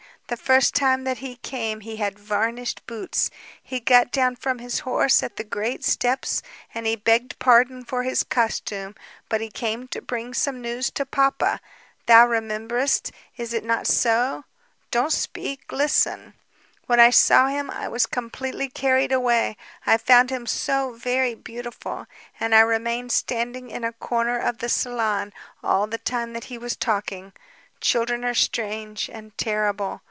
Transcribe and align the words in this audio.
The 0.27 0.37
first 0.37 0.73
time 0.75 1.03
that 1.03 1.17
he 1.17 1.35
came 1.35 1.81
he 1.81 1.97
had 1.97 2.17
varnished 2.17 2.87
boots. 2.87 3.29
He 3.61 3.81
got 3.81 4.11
down 4.13 4.37
from 4.37 4.59
his 4.59 4.79
horse 4.87 5.21
at 5.21 5.35
the 5.35 5.43
great 5.43 5.83
steps, 5.83 6.41
and 6.73 6.87
he 6.87 6.95
begged 6.95 7.37
pardon 7.37 7.83
for 7.83 8.03
his 8.03 8.23
costume, 8.23 8.95
but 9.27 9.41
he 9.41 9.49
came 9.51 9.89
to 9.89 10.01
bring 10.01 10.33
some 10.33 10.61
news 10.61 10.89
to 10.91 11.05
papa. 11.05 11.59
Thou 12.05 12.25
rememberest, 12.29 13.11
is 13.35 13.51
it 13.53 13.65
not 13.65 13.87
so? 13.87 14.45
Don't 14.89 15.11
speak 15.11 15.69
listen. 15.69 16.33
When 16.85 17.01
I 17.01 17.09
saw 17.09 17.47
him 17.49 17.69
I 17.69 17.89
was 17.89 18.05
completely 18.05 18.69
carried 18.69 19.11
away, 19.11 19.57
I 19.85 19.97
found 19.97 20.29
him 20.29 20.45
so 20.45 20.93
very 20.93 21.35
beautiful; 21.35 22.05
and 22.39 22.55
I 22.55 22.61
remained 22.61 23.11
standing 23.11 23.69
in 23.69 23.83
a 23.83 23.91
corner 23.91 24.39
of 24.39 24.59
the 24.59 24.69
salon 24.69 25.33
all 25.61 25.87
the 25.87 25.97
time 25.97 26.31
that 26.31 26.45
he 26.45 26.57
was 26.57 26.77
talking. 26.77 27.33
Children 27.81 28.23
are 28.23 28.33
strange... 28.33 29.09
and 29.09 29.37
terrible. 29.37 29.99